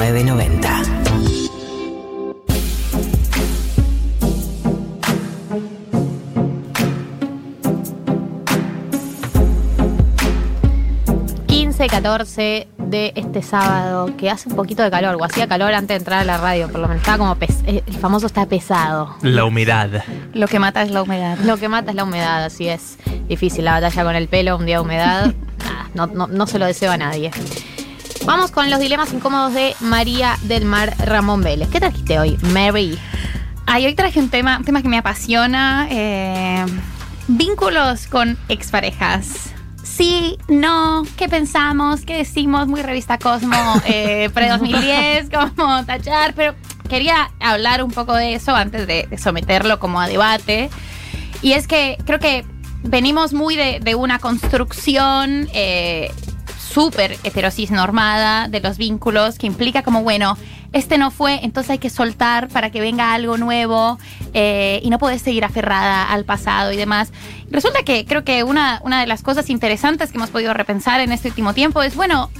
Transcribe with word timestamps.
990. 0.00 1.00
y 11.82 11.88
14 11.88 12.68
de 12.76 13.12
este 13.16 13.40
sábado, 13.42 14.14
que 14.18 14.28
hace 14.28 14.50
un 14.50 14.56
poquito 14.56 14.82
de 14.82 14.90
calor, 14.90 15.16
o 15.18 15.24
hacía 15.24 15.48
calor 15.48 15.72
antes 15.72 15.88
de 15.88 15.94
entrar 15.96 16.18
a 16.20 16.24
la 16.24 16.36
radio, 16.36 16.68
por 16.68 16.78
lo 16.80 16.88
menos 16.88 17.00
estaba 17.00 17.16
como 17.16 17.34
pes- 17.36 17.62
eh, 17.66 17.82
el 17.86 17.94
famoso 17.96 18.26
está 18.26 18.44
pesado. 18.44 19.14
La 19.22 19.44
humedad. 19.46 20.04
Lo 20.34 20.46
que 20.46 20.58
mata 20.58 20.82
es 20.82 20.90
la 20.90 21.02
humedad. 21.02 21.38
Lo 21.38 21.56
que 21.56 21.68
mata 21.70 21.90
es 21.90 21.96
la 21.96 22.04
humedad, 22.04 22.44
así 22.44 22.68
es 22.68 22.98
difícil 23.28 23.64
la 23.64 23.72
batalla 23.80 24.04
con 24.04 24.14
el 24.14 24.28
pelo, 24.28 24.58
un 24.58 24.66
día 24.66 24.76
de 24.76 24.82
humedad, 24.82 25.32
nada, 25.58 25.88
no, 25.94 26.06
no, 26.06 26.26
no 26.26 26.46
se 26.46 26.58
lo 26.58 26.66
deseo 26.66 26.90
a 26.92 26.98
nadie. 26.98 27.30
Vamos 28.26 28.50
con 28.50 28.70
los 28.70 28.78
dilemas 28.80 29.12
incómodos 29.12 29.54
de 29.54 29.74
María 29.80 30.36
del 30.42 30.64
Mar 30.64 30.94
Ramón 30.98 31.42
Vélez. 31.42 31.68
¿Qué 31.70 31.80
trajiste 31.80 32.18
hoy, 32.18 32.36
Mary? 32.52 32.98
Ay, 33.66 33.86
hoy 33.86 33.94
traje 33.94 34.20
un 34.20 34.28
tema, 34.28 34.58
un 34.58 34.64
tema 34.64 34.82
que 34.82 34.88
me 34.88 34.98
apasiona. 34.98 35.86
eh, 35.90 36.64
vínculos 37.28 38.06
con 38.06 38.36
exparejas. 38.48 39.50
Sí, 39.82 40.38
no, 40.48 41.04
¿qué 41.16 41.28
pensamos? 41.28 42.02
¿Qué 42.02 42.16
decimos? 42.18 42.66
Muy 42.66 42.82
revista 42.82 43.18
Cosmo, 43.18 43.54
eh, 43.84 44.28
pre-2010, 44.34 45.54
como 45.56 45.84
tachar, 45.84 46.34
pero 46.34 46.54
quería 46.88 47.30
hablar 47.40 47.82
un 47.82 47.90
poco 47.90 48.14
de 48.14 48.34
eso 48.34 48.54
antes 48.54 48.86
de, 48.86 49.06
de 49.08 49.18
someterlo 49.18 49.78
como 49.78 50.00
a 50.00 50.08
debate. 50.08 50.70
Y 51.42 51.52
es 51.52 51.66
que 51.66 51.96
creo 52.04 52.18
que 52.18 52.44
venimos 52.82 53.32
muy 53.32 53.56
de, 53.56 53.80
de 53.80 53.94
una 53.94 54.18
construcción 54.18 55.48
eh, 55.54 56.10
súper 56.70 57.18
heterosis 57.24 57.70
normada 57.70 58.48
de 58.48 58.60
los 58.60 58.78
vínculos 58.78 59.38
que 59.38 59.46
implica 59.46 59.82
como, 59.82 60.02
bueno, 60.02 60.36
este 60.72 60.98
no 60.98 61.10
fue, 61.10 61.40
entonces 61.42 61.70
hay 61.70 61.78
que 61.78 61.90
soltar 61.90 62.48
para 62.48 62.70
que 62.70 62.80
venga 62.80 63.12
algo 63.12 63.36
nuevo 63.36 63.98
eh, 64.34 64.80
y 64.84 64.90
no 64.90 64.98
puedes 64.98 65.20
seguir 65.20 65.44
aferrada 65.44 66.10
al 66.10 66.24
pasado 66.24 66.72
y 66.72 66.76
demás. 66.76 67.12
Resulta 67.50 67.82
que 67.82 68.04
creo 68.04 68.22
que 68.22 68.44
una, 68.44 68.80
una 68.84 69.00
de 69.00 69.08
las 69.08 69.22
cosas 69.22 69.50
interesantes 69.50 70.12
que 70.12 70.18
hemos 70.18 70.30
podido 70.30 70.54
repensar 70.54 71.00
en 71.00 71.10
este 71.10 71.28
último 71.28 71.54
tiempo 71.54 71.82
es, 71.82 71.96
bueno, 71.96 72.30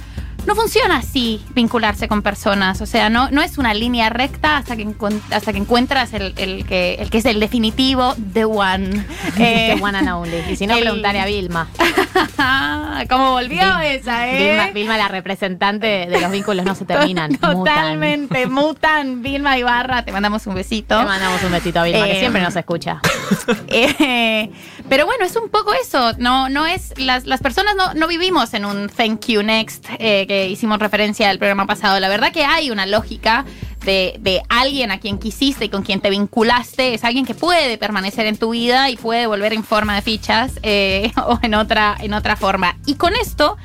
no 0.47 0.55
funciona 0.55 0.97
así 0.97 1.43
vincularse 1.53 2.07
con 2.07 2.21
personas. 2.21 2.81
O 2.81 2.85
sea, 2.85 3.09
no, 3.09 3.29
no 3.31 3.41
es 3.41 3.57
una 3.57 3.73
línea 3.73 4.09
recta 4.09 4.57
hasta 4.57 4.75
que, 4.75 4.85
encuent- 4.85 5.21
hasta 5.31 5.51
que 5.53 5.59
encuentras 5.59 6.13
el, 6.13 6.33
el 6.37 6.65
que, 6.65 6.95
el 6.95 7.09
que 7.09 7.19
es 7.19 7.25
el 7.25 7.39
definitivo, 7.39 8.15
the 8.33 8.45
one. 8.45 9.05
Eh, 9.37 9.73
The 9.75 9.83
one 9.83 9.97
and 9.97 10.09
only. 10.09 10.37
Y 10.51 10.55
si 10.55 10.67
no, 10.67 10.73
el- 10.77 10.81
preguntaré 10.81 11.19
a 11.21 11.25
Vilma. 11.25 11.67
¿Cómo 13.09 13.31
volvió 13.31 13.61
Vil- 13.61 13.83
esa, 13.99 14.27
eh? 14.29 14.49
Vilma, 14.49 14.67
Vilma, 14.73 14.97
la 14.97 15.07
representante 15.07 16.07
de 16.09 16.19
los 16.21 16.31
vínculos 16.31 16.65
no 16.65 16.75
se 16.75 16.85
terminan. 16.85 17.35
Totalmente, 17.37 18.47
mutan. 18.47 19.21
Vilma 19.21 19.57
Ibarra, 19.57 20.03
te 20.03 20.11
mandamos 20.11 20.45
un 20.47 20.55
besito. 20.55 20.97
Te 20.99 21.05
mandamos 21.05 21.41
un 21.43 21.51
besito 21.51 21.79
a 21.79 21.83
Vilma, 21.83 22.05
que 22.05 22.17
Eh, 22.17 22.19
siempre 22.19 22.41
nos 22.41 22.55
escucha. 22.55 22.99
Eh, 23.67 24.51
pero 24.89 25.05
bueno, 25.05 25.25
es 25.25 25.35
un 25.35 25.49
poco 25.49 25.73
eso. 25.73 26.13
No, 26.17 26.49
no 26.49 26.65
es. 26.65 26.93
Las, 26.97 27.25
las 27.25 27.41
personas 27.41 27.75
no, 27.75 27.93
no 27.93 28.07
vivimos 28.07 28.53
en 28.53 28.65
un 28.65 28.89
thank 28.89 29.27
you 29.27 29.43
next 29.43 29.85
eh, 29.99 30.25
que 30.27 30.49
hicimos 30.49 30.79
referencia 30.79 31.29
al 31.29 31.37
programa 31.37 31.65
pasado. 31.65 31.99
La 31.99 32.09
verdad 32.09 32.31
que 32.31 32.43
hay 32.43 32.71
una 32.71 32.85
lógica 32.85 33.45
de, 33.85 34.17
de 34.19 34.41
alguien 34.49 34.91
a 34.91 34.99
quien 34.99 35.17
quisiste 35.17 35.65
y 35.65 35.69
con 35.69 35.83
quien 35.83 36.01
te 36.01 36.09
vinculaste. 36.09 36.93
Es 36.93 37.03
alguien 37.03 37.25
que 37.25 37.33
puede 37.33 37.77
permanecer 37.77 38.25
en 38.25 38.37
tu 38.37 38.51
vida 38.51 38.89
y 38.89 38.97
puede 38.97 39.27
volver 39.27 39.53
en 39.53 39.63
forma 39.63 39.95
de 39.95 40.01
fichas 40.01 40.59
eh, 40.63 41.11
o 41.25 41.39
en 41.41 41.53
otra, 41.53 41.95
en 41.99 42.13
otra 42.13 42.35
forma. 42.35 42.77
Y 42.85 42.95
con 42.95 43.15
esto 43.15 43.57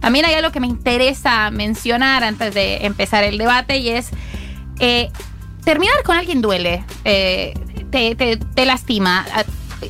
también 0.00 0.26
hay 0.26 0.34
algo 0.34 0.52
que 0.52 0.60
me 0.60 0.66
interesa 0.66 1.50
mencionar 1.50 2.24
antes 2.24 2.52
de 2.52 2.84
empezar 2.84 3.24
el 3.24 3.38
debate 3.38 3.78
y 3.78 3.90
es. 3.90 4.10
terminar 5.64 6.02
con 6.04 6.18
alguien 6.18 6.42
duele, 6.42 6.84
te, 7.94 8.16
te- 8.16 8.36
te 8.36 8.66
lastima. 8.66 9.24
Ah, 9.32 9.44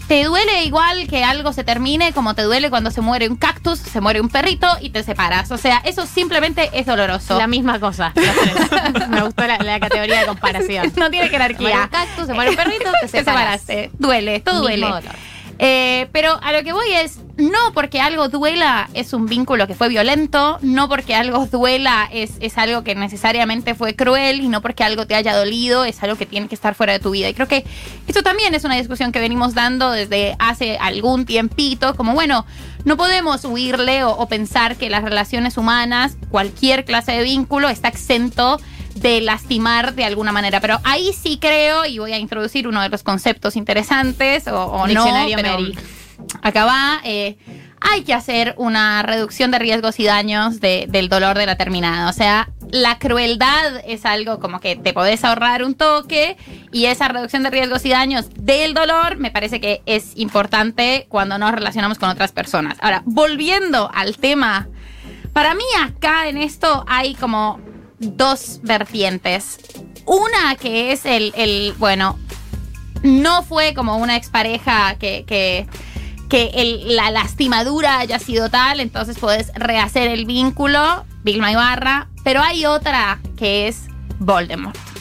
Te 0.08 0.24
duele 0.24 0.64
igual 0.64 1.06
que 1.09 1.25
algo 1.25 1.53
se 1.54 1.65
termine, 1.65 2.12
como 2.12 2.34
te 2.34 2.42
duele 2.42 2.69
cuando 2.69 2.91
se 2.91 3.00
muere 3.00 3.28
un 3.28 3.37
cactus, 3.37 3.78
se 3.78 4.00
muere 4.03 4.20
un 4.20 4.28
perrito 4.28 4.66
y 4.82 4.91
te 4.91 5.03
separas. 5.03 5.50
O 5.53 5.56
sea, 5.56 5.78
eso 5.84 6.04
simplemente 6.04 6.69
es 6.75 6.84
doloroso. 6.84 7.38
La 7.38 7.47
misma 7.47 7.81
cosa. 7.81 8.12
Me 9.09 9.22
gustó 9.22 9.47
la, 9.47 9.56
la 9.59 9.81
categoría 9.81 10.20
de 10.20 10.26
comparación. 10.26 10.93
no 10.97 11.10
tiene 11.10 11.28
Se 11.31 11.38
muere 11.38 11.54
jerarquía. 11.54 11.82
un 11.84 11.88
cactus, 11.88 12.26
se 12.26 12.34
muere 12.34 12.50
un 12.50 12.56
perrito, 12.56 12.91
te 13.00 13.06
Te 13.09 13.19
separas. 13.19 13.60
separaste. 13.62 13.91
Duele, 13.98 14.41
todo 14.41 14.54
Mismo 14.69 14.69
duele. 14.69 14.87
dolor. 14.87 15.04
Eh, 15.59 16.09
pero 16.12 16.38
a 16.42 16.53
lo 16.53 16.62
que 16.65 16.72
voy 16.72 16.91
es, 16.92 17.20
no 17.37 17.72
porque 17.72 18.00
algo 18.00 18.28
duela 18.28 18.88
es 18.94 19.12
un 19.12 19.26
vínculo 19.26 19.66
que 19.66 19.75
fue 19.75 19.88
violento, 19.88 20.59
no 20.62 20.88
porque 20.88 21.15
algo 21.15 21.47
duela 21.47 22.09
es, 22.12 22.32
es 22.41 22.59
algo 22.59 22.82
que 22.82 22.94
necesariamente 22.94 23.75
fue 23.75 23.94
cruel 23.94 24.41
y 24.41 24.48
no 24.48 24.62
porque 24.62 24.84
algo 24.84 25.06
te 25.06 25.14
haya 25.14 25.37
dolido 25.37 25.84
es 25.84 26.03
algo 26.03 26.16
que 26.16 26.26
tiene 26.26 26.48
que 26.48 26.54
estar 26.54 26.75
fuera 26.75 26.93
de 26.93 26.98
tu 26.98 27.10
vida. 27.10 27.28
Y 27.28 27.34
creo 27.34 27.48
que 27.48 27.64
esto 28.06 28.22
también 28.22 28.54
es 28.54 28.64
una 28.64 28.76
discusión 28.76 29.12
que 29.12 29.20
venimos 29.20 29.54
dando 29.54 29.91
desde 29.91 30.37
hace 30.38 30.76
algún 30.78 31.25
tiempito, 31.25 31.94
como 31.94 32.14
bueno, 32.14 32.47
no 32.84 32.97
podemos 32.97 33.44
huirle 33.44 34.04
o, 34.04 34.10
o 34.10 34.28
pensar 34.28 34.76
que 34.76 34.91
las 34.91 35.04
relaciones 35.04 35.56
humanas, 35.56 36.16
cualquier 36.31 36.84
clase 36.84 37.12
de 37.12 37.22
vínculo, 37.22 37.69
está 37.69 37.88
exento 37.88 38.59
de 38.94 39.21
lastimar 39.21 39.94
de 39.94 40.05
alguna 40.05 40.32
manera. 40.32 40.60
Pero 40.60 40.78
ahí 40.84 41.12
sí 41.12 41.38
creo, 41.41 41.84
y 41.84 41.99
voy 41.99 42.12
a 42.12 42.19
introducir 42.19 42.69
uno 42.69 42.81
de 42.82 42.88
los 42.88 43.03
conceptos 43.03 43.56
interesantes, 43.56 44.47
o, 44.49 44.65
o 44.66 44.87
no, 44.88 45.05
pero 45.37 45.50
Mary. 45.53 45.77
acá 46.43 46.65
va. 46.65 47.00
eh, 47.05 47.37
hay 47.87 48.03
que 48.03 48.15
hacer 48.15 48.55
una 48.56 49.03
reducción 49.03 49.50
de 49.50 49.59
riesgos 49.59 50.00
y 50.00 50.05
daños 50.05 50.59
de- 50.59 50.87
del 50.88 51.10
dolor 51.10 51.37
de 51.37 51.44
la 51.44 51.56
terminada. 51.59 52.09
O 52.09 52.15
sea, 52.15 52.49
la 52.71 52.99
crueldad 52.99 53.82
es 53.87 54.06
algo 54.06 54.41
como 54.41 54.59
que 54.59 54.75
te 54.75 54.94
podés 54.94 55.22
ahorrar 55.22 55.62
un 55.62 55.75
toque 55.75 56.38
y 56.72 56.87
esa 56.87 57.09
reducción 57.09 57.43
de 57.43 57.50
riesgos 57.50 57.84
y 57.84 57.91
daños 57.91 58.26
del 58.37 58.72
dolor 58.72 59.19
me 59.19 59.31
parece 59.31 59.61
que 59.61 59.82
es 59.84 60.12
importante 60.16 61.05
cuando 61.11 61.37
nos 61.37 61.53
relacionamos 61.53 61.99
con 61.99 62.09
otras 62.09 62.32
personas. 62.32 62.78
Ahora, 62.81 63.03
volviendo 63.05 63.91
al 63.94 64.16
tema, 64.16 64.66
para 65.34 65.55
mí 65.55 65.65
acá 65.82 66.28
en 66.28 66.38
esto 66.38 66.87
hay 66.88 67.15
como 67.15 67.61
dos 67.99 68.60
vertientes. 68.62 69.59
Una 70.06 70.56
que 70.56 70.93
es 70.93 71.06
el, 71.06 71.32
el, 71.37 71.75
bueno, 71.78 72.19
no 73.03 73.43
fue 73.43 73.75
como 73.75 73.97
una 73.97 74.16
expareja 74.16 74.97
que, 74.97 75.25
que, 75.27 75.66
que 76.28 76.82
la 76.87 77.10
lastimadura 77.10 77.99
haya 77.99 78.19
sido 78.19 78.50
tal, 78.50 78.81
entonces 78.81 79.19
puedes 79.19 79.53
rehacer 79.55 80.09
el 80.09 80.25
vínculo, 80.25 81.05
Vilma 81.22 81.53
Ibarra, 81.53 82.09
pero 82.22 82.43
hay 82.43 82.66
otra 82.66 83.21
que 83.37 83.69
es 83.69 83.87
Voldemort. 84.19 84.94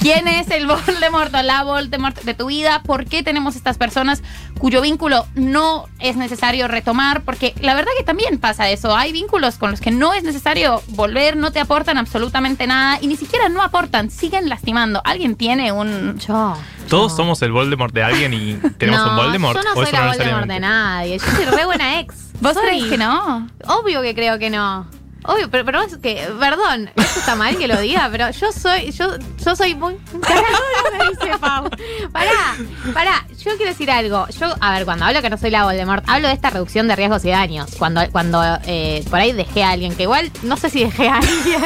¿Quién 0.00 0.28
es 0.28 0.50
el 0.50 0.66
Voldemort 0.66 1.34
o 1.34 1.42
la 1.42 1.62
Voldemort 1.64 2.18
de 2.22 2.34
tu 2.34 2.46
vida? 2.46 2.82
¿Por 2.82 3.04
qué 3.06 3.22
tenemos 3.22 3.56
estas 3.56 3.78
personas 3.78 4.22
cuyo 4.58 4.80
vínculo 4.80 5.26
no 5.34 5.86
es 5.98 6.16
necesario 6.16 6.68
retomar? 6.68 7.22
Porque 7.22 7.54
la 7.60 7.74
verdad 7.74 7.90
que 7.96 8.04
también 8.04 8.38
pasa 8.38 8.68
eso. 8.70 8.96
Hay 8.96 9.12
vínculos 9.12 9.56
con 9.56 9.70
los 9.70 9.80
que 9.80 9.90
no 9.90 10.12
es 10.14 10.22
necesario 10.24 10.82
volver, 10.88 11.36
no 11.36 11.52
te 11.52 11.60
aportan 11.60 11.98
absolutamente 11.98 12.66
nada 12.66 12.98
y 13.00 13.06
ni 13.06 13.16
siquiera 13.16 13.48
no 13.48 13.62
aportan, 13.62 14.10
siguen 14.10 14.48
lastimando. 14.48 15.00
¿Alguien 15.04 15.36
tiene 15.36 15.72
un... 15.72 16.18
Yo. 16.18 16.56
Todos 16.88 17.12
yo. 17.12 17.16
somos 17.16 17.40
el 17.42 17.52
Voldemort 17.52 17.94
de 17.94 18.02
alguien 18.02 18.34
y 18.34 18.54
tenemos 18.78 19.04
no, 19.04 19.10
un 19.10 19.16
Voldemort. 19.16 19.56
Yo 19.56 19.62
no 19.62 19.80
¿O 19.80 19.84
soy 19.84 19.92
la 19.92 20.00
no 20.00 20.08
Voldemort 20.08 20.46
de 20.46 20.60
nadie. 20.60 21.18
Yo 21.18 21.24
soy 21.30 21.44
re 21.44 21.64
buena 21.64 22.00
ex. 22.00 22.14
¿Vos 22.40 22.54
Soy- 22.54 22.62
crees 22.66 22.84
que 22.84 22.98
no? 22.98 23.46
Obvio 23.66 24.00
que 24.02 24.14
creo 24.14 24.38
que 24.38 24.50
no. 24.50 24.86
Obvio, 25.24 25.50
pero, 25.50 25.64
pero 25.64 25.82
es 25.82 25.96
que, 25.98 26.28
perdón, 26.38 26.90
esto 26.96 27.20
está 27.20 27.34
mal 27.34 27.56
que 27.56 27.68
lo 27.68 27.78
diga, 27.80 28.08
pero 28.10 28.30
yo 28.30 28.52
soy, 28.52 28.90
yo, 28.92 29.06
yo 29.44 29.56
soy 29.56 29.74
muy. 29.74 29.94
Me 30.12 31.10
dice. 31.10 31.38
Pará, 32.12 32.56
pará, 32.94 33.26
yo 33.38 33.56
quiero 33.56 33.72
decir 33.72 33.90
algo. 33.90 34.26
Yo, 34.38 34.54
a 34.60 34.72
ver, 34.72 34.84
cuando 34.84 35.04
hablo 35.04 35.20
que 35.20 35.30
no 35.30 35.36
soy 35.36 35.50
la 35.50 35.64
Voldemort, 35.64 36.04
hablo 36.08 36.28
de 36.28 36.34
esta 36.34 36.50
reducción 36.50 36.88
de 36.88 36.96
riesgos 36.96 37.24
y 37.24 37.30
daños. 37.30 37.70
Cuando, 37.78 38.00
cuando 38.10 38.42
eh, 38.64 39.04
por 39.10 39.18
ahí 39.18 39.32
dejé 39.32 39.62
a 39.62 39.70
alguien, 39.70 39.94
que 39.94 40.04
igual 40.04 40.30
no 40.42 40.56
sé 40.56 40.70
si 40.70 40.84
dejé 40.84 41.08
a 41.08 41.18
alguien. 41.18 41.62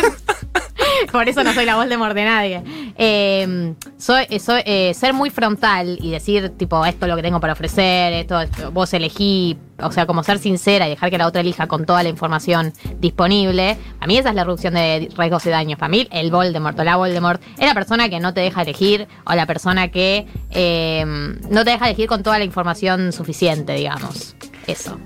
Por 1.13 1.29
eso 1.29 1.45
no 1.45 1.53
soy 1.53 1.65
la 1.65 1.77
Voldemort 1.77 2.15
de 2.15 2.25
nadie. 2.25 2.62
Eh, 2.97 3.75
soy, 3.97 4.25
eh, 4.31 4.39
soy, 4.41 4.62
eh, 4.65 4.93
ser 4.95 5.12
muy 5.12 5.31
frontal 5.31 5.99
y 6.01 6.11
decir, 6.11 6.51
tipo, 6.51 6.85
esto 6.85 7.06
es 7.06 7.11
lo 7.11 7.17
que 7.17 7.23
tengo 7.23 7.41
para 7.41 7.53
ofrecer, 7.53 8.12
esto, 8.12 8.39
vos 8.73 8.93
elegí, 8.95 9.56
o 9.81 9.91
sea, 9.91 10.06
como 10.06 10.23
ser 10.23 10.39
sincera 10.39 10.87
y 10.87 10.91
dejar 10.91 11.11
que 11.11 11.19
la 11.19 11.27
otra 11.27 11.41
elija 11.41 11.67
con 11.67 11.87
toda 11.87 12.03
la 12.03 12.09
información 12.09 12.73
disponible. 12.99 13.77
A 14.01 14.06
mí 14.06 14.19
esa 14.19 14.31
es 14.31 14.35
la 14.35 14.45
reducción 14.45 14.75
de 14.75 15.09
riesgos 15.17 15.47
y 15.47 15.51
daños. 15.51 15.79
Para 15.79 15.91
mí, 15.91 16.06
el 16.11 16.31
Voldemort 16.31 16.79
o 16.79 16.85
la 16.85 16.97
Voldemort 16.97 17.43
es 17.59 17.67
la 17.67 17.75
persona 17.75 18.09
que 18.09 18.21
no 18.21 18.35
te 18.35 18.41
deja 18.41 18.62
elegir 18.62 19.09
o 19.25 19.35
la 19.35 19.47
persona 19.47 19.89
que 19.89 20.27
eh, 20.50 21.05
no 21.07 21.65
te 21.65 21.71
deja 21.71 21.87
elegir 21.87 22.09
con 22.09 22.23
toda 22.23 22.39
la 22.39 22.45
información 22.45 23.12
suficiente, 23.12 23.75
digamos. 23.75 24.37
Eso. 24.67 24.99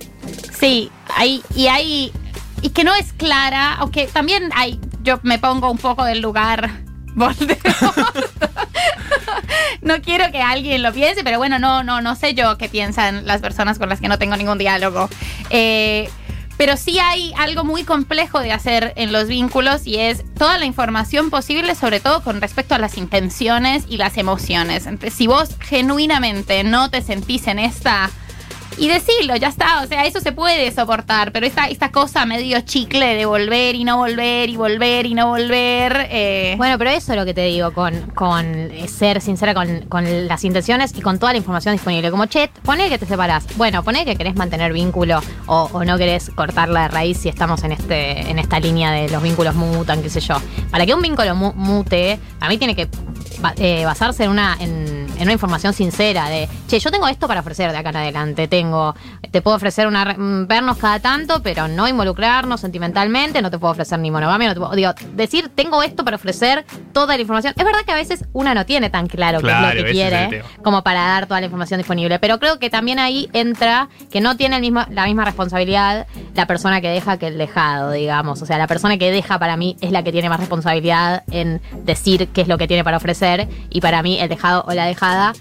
Sí, 0.53 0.91
hay, 1.17 1.43
y 1.55 1.67
hay. 1.67 2.13
Y 2.63 2.71
que 2.71 2.85
no 2.85 2.95
es 2.95 3.13
clara, 3.13 3.75
aunque 3.75 4.07
también 4.07 4.51
hay. 4.55 4.79
Yo 5.09 5.19
me 5.23 5.39
pongo 5.39 5.71
un 5.71 5.79
poco 5.79 6.05
del 6.05 6.21
lugar. 6.21 6.71
No 9.81 10.03
quiero 10.03 10.31
que 10.31 10.43
alguien 10.43 10.83
lo 10.83 10.93
piense, 10.93 11.25
pero 11.25 11.39
bueno, 11.39 11.59
no, 11.59 11.83
no, 11.83 12.03
no 12.03 12.15
sé 12.15 12.35
yo 12.35 12.59
qué 12.59 12.69
piensan 12.69 13.27
las 13.27 13.41
personas 13.41 13.79
con 13.79 13.89
las 13.89 14.01
que 14.01 14.09
no 14.09 14.19
tengo 14.19 14.37
ningún 14.37 14.59
diálogo. 14.59 15.09
Eh, 15.49 16.11
Pero 16.59 16.77
sí 16.77 16.99
hay 16.99 17.33
algo 17.39 17.65
muy 17.65 17.85
complejo 17.85 18.41
de 18.41 18.53
hacer 18.53 18.93
en 18.97 19.13
los 19.13 19.29
vínculos 19.29 19.87
y 19.87 19.97
es 19.97 20.25
toda 20.35 20.59
la 20.59 20.67
información 20.67 21.31
posible, 21.31 21.75
sobre 21.75 22.01
todo 22.01 22.23
con 22.23 22.41
respecto 22.43 22.75
a 22.75 22.79
las 22.79 22.99
intenciones 22.99 23.85
y 23.89 23.97
las 23.97 24.19
emociones. 24.19 24.87
Entonces, 24.87 25.15
si 25.15 25.27
vos 25.27 25.51
genuinamente 25.61 26.65
no 26.65 26.91
te 26.91 27.01
sentís 27.01 27.47
en 27.47 27.59
esta 27.61 28.11
y 28.79 28.89
decirlo, 28.89 29.37
ya 29.37 29.49
está. 29.49 29.83
O 29.83 29.87
sea, 29.87 30.05
eso 30.07 30.21
se 30.21 30.33
puede 30.33 30.71
soportar, 30.73 31.33
pero 31.33 31.47
esta, 31.47 31.67
esta 31.67 31.91
cosa 31.91 32.25
medio 32.27 32.61
chicle 32.61 33.15
de 33.17 33.27
volver 33.27 33.75
y 33.75 33.85
no 33.85 33.97
volver 33.99 34.49
y 34.51 34.57
volver 34.57 35.07
y 35.07 35.15
no 35.15 35.29
volver. 35.29 36.07
eh, 36.11 36.55
Bueno, 36.57 36.79
pero 36.79 36.91
eso 36.91 37.13
es 37.13 37.19
lo 37.19 37.25
que 37.25 37.35
te 37.35 37.43
digo, 37.43 37.73
con, 37.73 38.01
con 38.15 38.45
eh, 38.47 38.87
ser 38.89 39.21
sincera 39.21 39.55
con, 39.55 39.81
con 39.89 40.29
las 40.29 40.45
intenciones 40.45 40.93
y 40.97 41.01
con 41.01 41.19
toda 41.19 41.33
la 41.33 41.39
información 41.39 41.75
disponible. 41.75 42.11
Como, 42.11 42.27
che, 42.27 42.51
poné 42.63 42.89
que 42.89 42.99
te 42.99 43.07
separás. 43.07 43.45
Bueno, 43.57 43.83
poné 43.83 44.05
que 44.05 44.17
querés 44.17 44.37
mantener 44.37 44.73
vínculo 44.73 45.21
o, 45.47 45.85
no 45.85 45.97
querés 45.99 46.31
cortarla 46.35 46.83
de 46.83 46.89
raíz 46.89 47.19
si 47.19 47.29
estamos 47.29 47.63
en 47.65 47.73
este 47.73 48.21
en 48.31 48.39
esta 48.39 48.61
línea 48.61 48.91
de 48.93 49.09
los 49.09 49.23
vínculos 49.23 49.55
mutan, 49.55 50.03
qué 50.03 50.11
sé 50.11 50.21
yo. 50.21 50.37
Para 50.71 50.85
que 50.87 50.95
un 50.95 51.03
vínculo 51.03 51.35
mu- 51.35 51.53
mute, 51.55 52.19
a 52.41 52.49
mí 52.49 52.59
tiene 52.59 52.75
que 52.77 52.89
eh, 53.57 53.85
basarse 53.85 54.25
en 54.25 54.31
una, 54.31 54.57
en, 54.61 54.98
en 55.19 55.25
una 55.25 55.33
información 55.33 55.73
sincera 55.73 56.29
de, 56.29 56.49
che, 56.67 56.79
yo 56.79 56.91
tengo 56.91 57.09
esto 57.09 57.29
para 57.29 57.41
ofrecer 57.41 57.71
de 57.71 57.77
acá 57.77 57.91
en 57.91 57.97
adelante. 57.97 58.49
Tengo, 58.49 58.95
te 59.31 59.43
puedo 59.43 59.57
ofrecer 59.57 59.87
una, 59.87 60.05
mm, 60.05 60.47
vernos 60.47 60.79
cada 60.79 61.01
tanto, 61.01 61.43
pero 61.43 61.69
no 61.69 61.89
involucrarnos 61.89 62.61
sentimentalmente, 62.61 63.43
no 63.43 63.51
te 63.51 63.59
puedo 63.59 63.73
ofrecer 63.73 63.99
ni 63.99 64.11
monogamia, 64.11 64.49
no 64.49 64.55
te 64.55 64.61
puedo, 64.61 64.75
digo, 64.75 64.93
decir, 65.15 65.51
tengo 65.55 65.83
esto 65.83 66.05
para 66.05 66.17
ofrecer 66.17 66.65
toda 66.93 67.17
la 67.17 67.21
información. 67.21 67.55
Es 67.57 67.65
verdad 67.65 67.81
que 67.85 67.93
a 67.93 67.97
veces 67.97 68.25
una 68.33 68.55
no 68.55 68.65
tiene 68.65 68.91
tan 68.91 69.07
claro, 69.07 69.41
Claro, 69.41 69.73
qué 69.73 69.79
es 69.79 69.83
lo 69.83 69.87
que 69.87 69.93
quiere 69.93 70.45
como 70.63 70.83
para 70.83 71.01
dar 71.01 71.27
toda 71.27 71.41
la 71.41 71.47
información 71.47 71.79
disponible. 71.79 72.19
Pero 72.19 72.39
creo 72.39 72.59
que 72.59 72.71
también 72.71 72.99
ahí 72.99 73.29
entra 73.33 73.89
que 74.11 74.21
no 74.21 74.37
tiene 74.37 74.57
el 74.57 74.63
mismo, 74.63 74.85
la 74.91 75.07
misma 75.07 75.25
responsabilidad 75.25 76.07
la 76.35 76.47
persona 76.47 76.81
que 76.81 76.89
deja 76.89 77.19
que 77.19 77.29
el 77.29 77.39
dejado, 77.39 77.91
digamos. 77.93 78.43
O 78.43 78.47
sea, 78.47 78.59
la 78.59 78.67
persona 78.67 78.99
que 78.99 79.11
deja 79.11 79.39
para 79.39 79.57
mí 79.57 79.77
es 79.81 79.91
la 79.91 80.03
que 80.03 80.13
tiene 80.13 80.29
más 80.29 80.41
responsabilidad 80.41 81.25
en 81.31 81.61
decir 81.85 82.29
qué 82.29 82.43
es 82.43 82.49
lo 82.49 82.59
que 82.59 82.69
tiene 82.69 82.85
para 82.85 82.97
ofrecer. 82.97 83.49
Y 83.71 83.81
para 83.81 84.03
mí 84.03 84.19
el 84.21 84.29
dejado 84.29 84.65
o 84.67 84.73
la 84.73 84.87
dejada 84.87 85.08
enojada 85.09 85.33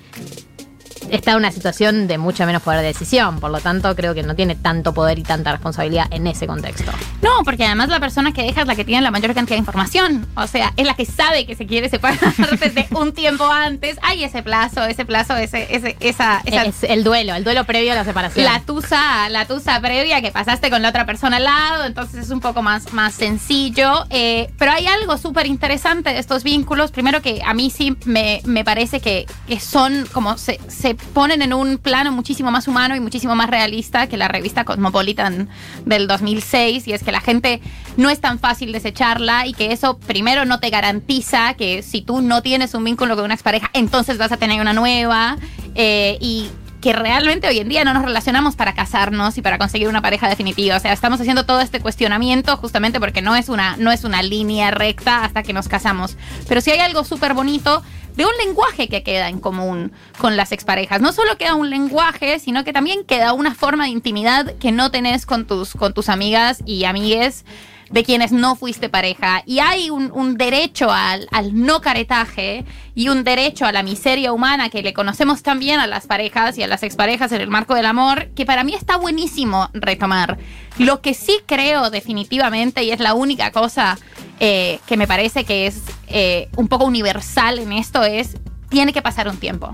está 1.12 1.32
en 1.32 1.38
una 1.38 1.52
situación 1.52 2.08
de 2.08 2.18
mucha 2.18 2.46
menos 2.46 2.62
poder 2.62 2.82
de 2.82 2.88
decisión. 2.88 3.40
Por 3.40 3.52
lo 3.52 3.60
tanto, 3.60 3.96
creo 3.96 4.14
que 4.14 4.24
no 4.24 4.36
tiene 4.36 4.56
tanto 4.56 4.94
poder 4.94 5.20
y 5.20 5.24
tanta 5.24 5.52
responsabilidad 5.52 6.08
en 6.12 6.28
ese 6.28 6.48
contexto. 6.48 6.92
No, 7.22 7.44
porque 7.44 7.66
además 7.66 7.90
la 7.90 8.00
persona 8.00 8.34
que 8.34 8.44
deja 8.44 8.62
es 8.62 8.68
la 8.68 8.76
que 8.76 8.86
tiene 8.86 9.02
la 9.02 9.12
mayor 9.12 9.34
cantidad 9.34 9.56
de 9.56 9.60
información. 9.60 10.28
O 10.36 10.48
sea, 10.48 10.74
es 10.78 10.86
la 10.86 10.96
que 10.96 11.06
sabe 11.06 11.46
que 11.46 11.56
se 11.56 11.66
quiere 11.66 11.90
separar 11.90 12.20
desde 12.60 12.88
un 12.92 13.14
tiempo 13.14 13.46
antes. 13.46 13.98
Hay 14.02 14.24
ese 14.24 14.44
plazo, 14.44 14.84
ese 14.84 15.06
plazo, 15.06 15.36
ese, 15.36 15.68
ese, 15.76 15.98
esa, 16.00 16.42
esa 16.46 16.64
Es 16.64 16.84
el 16.84 17.04
duelo, 17.04 17.36
el 17.36 17.44
duelo 17.44 17.64
previo 17.66 17.92
a 17.92 17.96
la 17.96 18.04
separación. 18.04 18.46
la 18.46 18.62
tusa, 18.62 19.30
la 19.30 19.46
tusa 19.46 19.80
previa 19.80 20.22
que 20.22 20.32
pasaste 20.32 20.70
con 20.70 20.82
la 20.82 20.90
otra 20.90 21.06
persona 21.06 21.38
al 21.38 21.44
lado, 21.44 21.86
entonces 21.86 22.26
es 22.26 22.30
un 22.32 22.40
poco 22.40 22.62
más, 22.62 22.94
más 22.94 23.14
sencillo. 23.14 24.06
Eh, 24.10 24.50
pero 24.58 24.72
hay 24.72 24.88
algo 24.88 25.18
súper 25.18 25.48
interesante 25.48 26.12
de 26.12 26.20
estos 26.20 26.44
vínculos. 26.44 26.92
Primero 26.92 27.22
que 27.22 27.42
a 27.46 27.54
mí 27.54 27.70
sí 27.70 27.96
me, 28.06 28.42
me 28.46 28.64
parece 28.64 29.00
que, 29.00 29.26
que 29.48 29.60
son 29.60 30.08
como 30.12 30.38
se, 30.38 30.60
se 30.68 30.97
ponen 31.14 31.42
en 31.42 31.54
un 31.54 31.78
plano 31.78 32.12
muchísimo 32.12 32.52
más 32.52 32.68
humano 32.68 32.96
y 32.96 33.00
muchísimo 33.00 33.36
más 33.36 33.50
realista 33.50 34.08
que 34.08 34.18
la 34.18 34.28
revista 34.28 34.66
Cosmopolitan 34.66 35.50
del 35.86 36.08
2006. 36.08 36.88
Y 36.88 36.94
es 36.94 37.04
que 37.04 37.12
la 37.12 37.22
gente 37.22 37.62
no 37.96 38.10
es 38.10 38.22
tan 38.22 38.40
fácil 38.40 38.72
desecharla 38.72 39.48
y 39.48 39.54
que 39.54 39.72
eso 39.72 39.98
primero 39.98 40.46
no 40.46 40.60
te 40.60 40.70
garantiza 40.70 41.54
que 41.56 41.82
si 41.82 42.02
tú 42.02 42.22
no 42.22 42.42
tienes 42.42 42.74
un 42.74 42.84
vínculo 42.84 43.16
con 43.16 43.26
una 43.26 43.34
expareja, 43.34 43.70
entonces 43.74 44.18
vas 44.18 44.32
a 44.32 44.38
tener 44.38 44.62
una 44.62 44.74
nueva. 44.74 45.38
Eh, 45.76 46.18
y 46.20 46.50
que 46.82 46.94
realmente 46.94 47.48
hoy 47.48 47.60
en 47.60 47.70
día 47.70 47.84
no 47.84 47.94
nos 47.94 48.04
relacionamos 48.04 48.56
para 48.56 48.74
casarnos 48.74 49.38
y 49.38 49.42
para 49.42 49.58
conseguir 49.58 49.88
una 49.88 50.02
pareja 50.02 50.30
definitiva. 50.30 50.78
O 50.78 50.80
sea, 50.80 50.94
estamos 50.94 51.20
haciendo 51.20 51.46
todo 51.46 51.60
este 51.62 51.80
cuestionamiento 51.80 52.56
justamente 52.58 53.00
porque 53.00 53.22
no 53.22 53.36
es 53.36 53.50
una, 53.50 53.78
no 53.78 53.92
es 53.92 54.04
una 54.04 54.22
línea 54.22 54.72
recta 54.72 55.24
hasta 55.24 55.44
que 55.44 55.54
nos 55.54 55.68
casamos. 55.68 56.18
Pero 56.48 56.62
sí 56.62 56.72
hay 56.72 56.80
algo 56.80 57.04
súper 57.04 57.34
bonito 57.34 57.84
de 58.18 58.26
un 58.26 58.32
lenguaje 58.44 58.90
que 58.90 59.04
queda 59.04 59.30
en 59.30 59.40
común 59.40 59.92
con 60.18 60.36
las 60.36 60.52
exparejas. 60.52 61.00
No 61.00 61.14
solo 61.14 61.38
queda 61.38 61.54
un 61.54 61.70
lenguaje, 61.70 62.40
sino 62.40 62.64
que 62.64 62.74
también 62.74 63.06
queda 63.06 63.34
una 63.34 63.54
forma 63.54 63.86
de 63.86 63.92
intimidad 63.92 64.56
que 64.56 64.72
no 64.72 64.90
tenés 64.90 65.26
con 65.26 65.46
tus, 65.46 65.74
con 65.74 65.94
tus 65.94 66.10
amigas 66.10 66.64
y 66.66 66.84
amigues 66.86 67.46
de 67.92 68.04
quienes 68.04 68.32
no 68.32 68.56
fuiste 68.56 68.90
pareja. 68.90 69.44
Y 69.46 69.60
hay 69.60 69.92
un, 69.92 70.12
un 70.12 70.36
derecho 70.36 70.92
al, 70.92 71.28
al 71.32 71.64
no 71.64 71.80
caretaje 71.80 72.66
y 72.96 73.10
un 73.10 73.24
derecho 73.24 73.66
a 73.66 73.72
la 73.72 73.84
miseria 73.84 74.34
humana 74.34 74.70
que 74.70 74.82
le 74.82 74.94
conocemos 74.94 75.44
también 75.44 75.80
a 75.80 75.88
las 75.88 76.08
parejas 76.08 76.58
y 76.58 76.64
a 76.64 76.68
las 76.68 76.84
exparejas 76.84 77.32
en 77.32 77.42
el 77.42 77.50
marco 77.50 77.76
del 77.76 77.86
amor, 77.86 78.30
que 78.36 78.46
para 78.46 78.64
mí 78.64 78.74
está 78.74 78.98
buenísimo 78.98 79.70
retomar. 79.74 80.38
Lo 80.80 81.02
que 81.02 81.14
sí 81.14 81.40
creo 81.46 81.90
definitivamente, 81.90 82.84
y 82.84 82.92
es 82.92 83.00
la 83.00 83.14
única 83.14 83.52
cosa 83.52 83.98
eh, 84.40 84.80
que 84.86 84.98
me 84.98 85.08
parece 85.08 85.46
que 85.46 85.68
es 85.68 85.82
eh, 86.08 86.50
un 86.56 86.68
poco 86.68 86.86
universal 86.86 87.60
en 87.60 87.72
esto, 87.74 88.04
es 88.04 88.38
tiene 88.70 88.94
que 88.94 89.02
pasar 89.02 89.28
un 89.28 89.38
tiempo. 89.38 89.74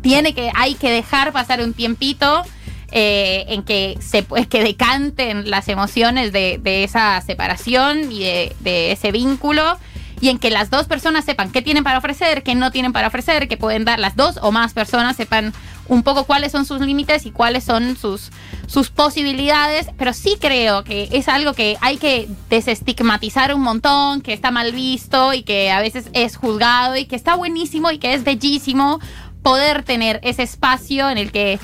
Tiene 0.00 0.34
que, 0.34 0.50
hay 0.54 0.74
que 0.74 0.90
dejar 0.90 1.32
pasar 1.32 1.60
un 1.60 1.74
tiempito 1.74 2.42
eh, 2.90 3.44
en 3.48 3.64
que 3.64 3.98
se 4.00 4.22
pues, 4.22 4.46
que 4.46 4.62
decanten 4.62 5.50
las 5.50 5.68
emociones 5.68 6.32
de, 6.32 6.60
esa 6.64 7.20
separación 7.20 8.10
y 8.10 8.20
de, 8.20 8.56
de 8.60 8.92
ese 8.92 9.12
vínculo 9.12 9.78
y 10.20 10.30
en 10.30 10.38
que 10.38 10.50
las 10.50 10.70
dos 10.70 10.86
personas 10.86 11.24
sepan 11.24 11.50
qué 11.50 11.62
tienen 11.62 11.84
para 11.84 11.98
ofrecer, 11.98 12.42
qué 12.42 12.54
no 12.54 12.70
tienen 12.70 12.92
para 12.92 13.08
ofrecer, 13.08 13.48
que 13.48 13.56
pueden 13.56 13.84
dar 13.84 13.98
las 13.98 14.16
dos 14.16 14.38
o 14.42 14.52
más 14.52 14.72
personas 14.72 15.16
sepan 15.16 15.52
un 15.88 16.02
poco 16.02 16.24
cuáles 16.24 16.52
son 16.52 16.66
sus 16.66 16.80
límites 16.80 17.26
y 17.26 17.30
cuáles 17.30 17.64
son 17.64 17.96
sus, 17.96 18.30
sus 18.66 18.90
posibilidades, 18.90 19.88
pero 19.96 20.12
sí 20.12 20.36
creo 20.38 20.84
que 20.84 21.08
es 21.12 21.28
algo 21.28 21.54
que 21.54 21.76
hay 21.80 21.96
que 21.96 22.28
desestigmatizar 22.50 23.54
un 23.54 23.62
montón, 23.62 24.20
que 24.20 24.32
está 24.32 24.50
mal 24.50 24.72
visto 24.72 25.32
y 25.32 25.42
que 25.42 25.70
a 25.70 25.80
veces 25.80 26.10
es 26.12 26.36
juzgado 26.36 26.96
y 26.96 27.06
que 27.06 27.16
está 27.16 27.34
buenísimo 27.34 27.90
y 27.90 27.98
que 27.98 28.14
es 28.14 28.24
bellísimo 28.24 29.00
poder 29.42 29.82
tener 29.82 30.20
ese 30.22 30.42
espacio 30.42 31.08
en 31.08 31.18
el 31.18 31.32
que 31.32 31.58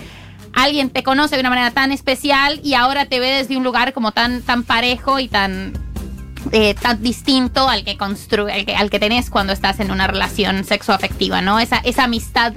alguien 0.54 0.90
te 0.90 1.02
conoce 1.02 1.36
de 1.36 1.40
una 1.40 1.50
manera 1.50 1.70
tan 1.70 1.92
especial 1.92 2.60
y 2.62 2.74
ahora 2.74 3.06
te 3.06 3.20
ve 3.20 3.28
desde 3.28 3.56
un 3.56 3.64
lugar 3.64 3.92
como 3.92 4.12
tan, 4.12 4.40
tan 4.42 4.62
parejo 4.62 5.18
y 5.18 5.28
tan, 5.28 5.72
eh, 6.52 6.74
tan 6.74 7.02
distinto 7.02 7.68
al 7.68 7.84
que 7.84 7.96
que, 7.96 8.74
al 8.76 8.90
que 8.90 8.98
tenés 8.98 9.30
cuando 9.30 9.52
estás 9.52 9.80
en 9.80 9.90
una 9.90 10.06
relación 10.06 10.64
sexoafectiva, 10.64 11.40
¿no? 11.40 11.58
Esa, 11.60 11.78
esa 11.78 12.04
amistad 12.04 12.54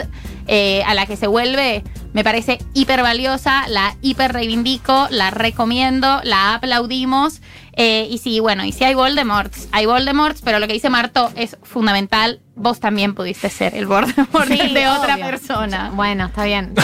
eh, 0.48 0.84
a 0.86 0.94
la 0.94 1.06
que 1.06 1.18
se 1.18 1.28
vuelve 1.28 1.84
me 2.14 2.24
parece 2.24 2.58
hiper 2.74 3.02
valiosa, 3.04 3.68
la 3.68 3.96
hiper 4.02 4.34
reivindico, 4.34 5.08
la 5.12 5.30
recomiendo, 5.32 6.20
la 6.24 6.56
aplaudimos. 6.56 7.42
eh, 7.80 8.08
y 8.10 8.18
sí, 8.18 8.40
bueno, 8.40 8.66
y 8.66 8.72
si 8.72 8.84
hay 8.86 8.96
Voldemorts, 8.96 9.68
hay 9.72 9.86
Voldemorts, 9.86 10.42
pero 10.42 10.58
lo 10.60 10.66
que 10.68 10.74
dice 10.74 10.90
Marto 10.90 11.32
es 11.36 11.58
fundamental. 11.62 12.40
Vos 12.56 12.80
también 12.80 13.14
pudiste 13.14 13.52
ser 13.52 13.76
el 13.76 13.86
Voldemort 13.86 14.48
Sí, 14.48 14.74
de 14.74 14.88
otra 14.88 15.14
obvio. 15.14 15.26
persona. 15.28 15.92
Bueno, 15.94 16.26
está 16.26 16.44
bien. 16.46 16.74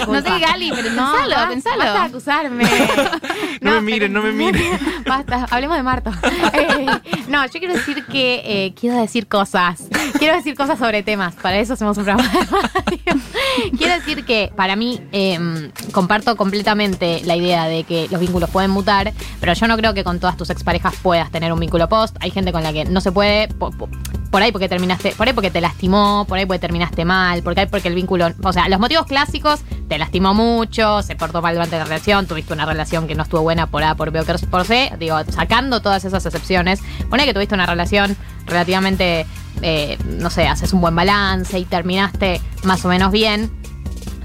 No 0.00 0.06
culpa. 0.06 0.22
sé, 0.22 0.38
Gali, 0.40 0.70
pero 0.74 0.90
No, 0.92 1.12
pensalo, 1.12 1.28
basta, 1.36 1.48
pensalo. 1.50 1.78
basta 1.84 2.04
acusarme. 2.04 2.64
No 3.60 3.72
me 3.72 3.80
miren, 3.82 4.12
no 4.14 4.22
me 4.22 4.32
miren. 4.32 4.78
Basta, 5.06 5.46
hablemos 5.50 5.76
de 5.76 5.82
Marto. 5.82 6.10
Eh, 6.54 6.86
no, 7.28 7.44
yo 7.44 7.52
quiero 7.58 7.74
decir 7.74 8.06
que 8.06 8.40
eh, 8.44 8.74
quiero 8.78 8.96
decir 8.98 9.26
cosas. 9.26 9.82
Quiero 10.18 10.36
decir 10.36 10.54
cosas 10.54 10.78
sobre 10.78 11.02
temas. 11.02 11.34
Para 11.34 11.58
eso 11.58 11.74
hacemos 11.74 11.96
un 11.98 12.04
programa. 12.04 12.30
Quiero 13.76 13.94
decir 13.94 14.24
que 14.24 14.52
para 14.56 14.76
mí 14.76 15.00
eh, 15.12 15.70
comparto 15.92 16.36
completamente 16.36 17.22
la 17.24 17.36
idea 17.36 17.64
de 17.66 17.84
que 17.84 18.08
los 18.10 18.20
vínculos 18.20 18.50
pueden 18.50 18.70
mutar, 18.70 19.12
pero 19.40 19.52
yo 19.54 19.66
no 19.66 19.76
creo 19.76 19.94
que 19.94 20.04
con 20.04 20.20
todas 20.20 20.36
tus 20.36 20.50
exparejas 20.50 20.94
puedas 21.02 21.30
tener 21.30 21.52
un 21.52 21.60
vínculo 21.60 21.88
post. 21.88 22.16
Hay 22.20 22.30
gente 22.30 22.52
con 22.52 22.62
la 22.62 22.72
que 22.72 22.84
no 22.84 23.00
se 23.00 23.12
puede. 23.12 23.48
po- 23.48 23.70
po- 23.70 23.88
por 24.30 24.42
ahí 24.42 24.52
porque 24.52 24.68
terminaste, 24.68 25.10
por 25.16 25.26
ahí 25.26 25.32
porque 25.34 25.50
te 25.50 25.60
lastimó, 25.60 26.24
por 26.28 26.38
ahí 26.38 26.46
porque 26.46 26.60
terminaste 26.60 27.04
mal, 27.04 27.42
porque 27.42 27.62
hay 27.62 27.66
porque 27.66 27.88
el 27.88 27.96
vínculo, 27.96 28.28
o 28.44 28.52
sea, 28.52 28.68
los 28.68 28.78
motivos 28.78 29.06
clásicos, 29.06 29.58
te 29.88 29.98
lastimó 29.98 30.34
mucho, 30.34 31.02
se 31.02 31.16
portó 31.16 31.42
mal 31.42 31.52
durante 31.54 31.76
la 31.76 31.82
relación, 31.82 32.28
tuviste 32.28 32.52
una 32.52 32.64
relación 32.64 33.08
que 33.08 33.16
no 33.16 33.24
estuvo 33.24 33.42
buena 33.42 33.66
por 33.66 33.82
A, 33.82 33.96
por 33.96 34.12
B 34.12 34.22
por 34.48 34.64
C, 34.64 34.92
digo, 35.00 35.16
sacando 35.30 35.82
todas 35.82 36.04
esas 36.04 36.24
excepciones, 36.24 36.80
pone 37.08 37.24
que 37.24 37.34
tuviste 37.34 37.56
una 37.56 37.66
relación 37.66 38.16
relativamente, 38.46 39.26
eh, 39.62 39.98
no 40.04 40.30
sé, 40.30 40.46
haces 40.46 40.72
un 40.72 40.80
buen 40.80 40.94
balance 40.94 41.58
y 41.58 41.64
terminaste 41.64 42.40
más 42.64 42.84
o 42.84 42.88
menos 42.88 43.12
bien, 43.12 43.50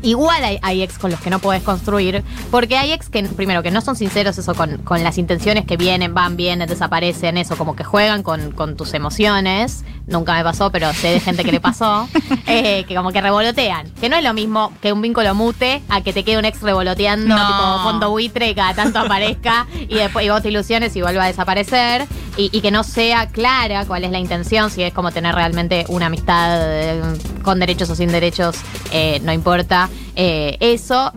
Igual 0.05 0.43
hay, 0.43 0.59
hay 0.61 0.83
ex 0.83 0.99
con 0.99 1.09
los 1.09 1.19
que 1.19 1.31
no 1.31 1.39
podés 1.39 1.63
construir, 1.63 2.23
porque 2.51 2.77
hay 2.77 2.91
ex 2.91 3.09
que, 3.09 3.23
primero, 3.23 3.63
que 3.63 3.71
no 3.71 3.81
son 3.81 3.95
sinceros 3.95 4.37
eso 4.37 4.53
con, 4.53 4.77
con 4.79 5.01
las 5.03 5.17
intenciones 5.17 5.65
que 5.65 5.77
vienen, 5.77 6.13
van, 6.13 6.37
vienen, 6.37 6.69
desaparecen, 6.69 7.39
eso, 7.39 7.57
como 7.57 7.75
que 7.75 7.83
juegan 7.83 8.21
con, 8.21 8.51
con 8.51 8.77
tus 8.77 8.93
emociones. 8.93 9.83
Nunca 10.05 10.35
me 10.35 10.43
pasó, 10.43 10.71
pero 10.71 10.93
sé 10.93 11.07
de 11.07 11.19
gente 11.19 11.43
que 11.43 11.51
le 11.51 11.59
pasó, 11.59 12.07
eh, 12.45 12.83
que 12.87 12.93
como 12.93 13.11
que 13.11 13.19
revolotean. 13.19 13.89
Que 13.99 14.07
no 14.07 14.15
es 14.15 14.23
lo 14.23 14.35
mismo 14.35 14.71
que 14.79 14.93
un 14.93 15.01
vínculo 15.01 15.33
mute 15.33 15.81
a 15.89 16.01
que 16.01 16.13
te 16.13 16.23
quede 16.23 16.37
un 16.37 16.45
ex 16.45 16.61
revoloteando, 16.61 17.35
No. 17.35 17.47
tipo 17.47 17.83
fondo 17.83 18.11
buitre, 18.11 18.51
y 18.51 18.53
cada 18.53 18.75
tanto 18.75 18.99
aparezca 18.99 19.65
y 19.73 19.95
después 19.95 20.23
y 20.23 20.29
vos 20.29 20.43
te 20.43 20.49
ilusiones 20.49 20.95
y 20.95 21.01
vuelva 21.01 21.23
a 21.23 21.27
desaparecer. 21.27 22.05
Y, 22.37 22.49
que 22.61 22.69
no 22.71 22.83
sea 22.83 23.27
clara 23.27 23.85
cuál 23.85 24.03
es 24.03 24.11
la 24.11 24.19
intención, 24.19 24.69
si 24.69 24.83
es 24.83 24.93
como 24.93 25.11
tener 25.11 25.33
realmente 25.33 25.85
una 25.87 26.07
amistad 26.07 26.57
eh, 26.61 27.01
con 27.43 27.59
derechos 27.59 27.89
o 27.89 27.95
sin 27.95 28.11
derechos, 28.11 28.57
eh, 28.91 29.21
no 29.23 29.31
importa. 29.31 29.89
Eh, 30.17 30.57
eso. 30.59 31.13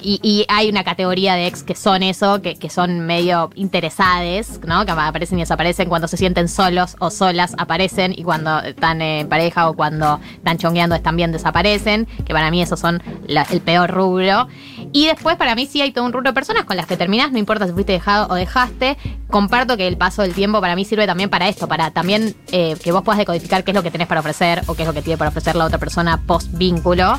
y, 0.00 0.46
hay 0.48 0.70
una 0.70 0.84
categoría 0.84 1.34
de 1.34 1.46
ex 1.48 1.62
que 1.62 1.74
son 1.74 2.02
eso, 2.02 2.40
que, 2.40 2.54
que 2.56 2.70
son 2.70 3.00
medio 3.00 3.50
interesades, 3.56 4.60
¿no? 4.66 4.86
Que 4.86 4.92
aparecen 4.92 5.38
y 5.38 5.42
desaparecen 5.42 5.88
cuando 5.88 6.08
se 6.08 6.16
sienten 6.16 6.48
solos 6.48 6.96
o 7.00 7.10
solas, 7.10 7.54
aparecen 7.58 8.14
y 8.16 8.22
cuando 8.22 8.60
están 8.60 9.02
en 9.02 9.28
pareja 9.28 9.68
o 9.68 9.74
cuando 9.74 10.20
están 10.36 10.56
chongueando 10.58 10.98
también 11.00 11.32
desaparecen, 11.32 12.06
que 12.24 12.32
para 12.32 12.50
mí 12.50 12.62
esos 12.62 12.80
son 12.80 13.02
la- 13.26 13.46
el 13.50 13.60
peor 13.60 13.90
rubro. 13.90 14.48
Y 14.96 15.04
después 15.04 15.36
para 15.36 15.54
mí 15.54 15.66
sí 15.66 15.82
hay 15.82 15.92
todo 15.92 16.06
un 16.06 16.12
rubro 16.14 16.30
de 16.30 16.32
personas 16.32 16.64
con 16.64 16.74
las 16.74 16.86
que 16.86 16.96
terminás, 16.96 17.30
no 17.30 17.36
importa 17.36 17.66
si 17.66 17.74
fuiste 17.74 17.92
dejado 17.92 18.28
o 18.30 18.34
dejaste. 18.34 18.96
Comparto 19.28 19.76
que 19.76 19.86
el 19.86 19.98
paso 19.98 20.22
del 20.22 20.32
tiempo 20.32 20.58
para 20.62 20.74
mí 20.74 20.86
sirve 20.86 21.06
también 21.06 21.28
para 21.28 21.50
esto, 21.50 21.68
para 21.68 21.90
también 21.90 22.34
eh, 22.50 22.76
que 22.82 22.92
vos 22.92 23.02
puedas 23.02 23.18
decodificar 23.18 23.62
qué 23.62 23.72
es 23.72 23.74
lo 23.74 23.82
que 23.82 23.90
tenés 23.90 24.08
para 24.08 24.20
ofrecer 24.20 24.62
o 24.68 24.74
qué 24.74 24.84
es 24.84 24.88
lo 24.88 24.94
que 24.94 25.02
tiene 25.02 25.18
para 25.18 25.28
ofrecer 25.28 25.54
la 25.54 25.66
otra 25.66 25.76
persona 25.76 26.22
post 26.26 26.48
vínculo. 26.52 27.18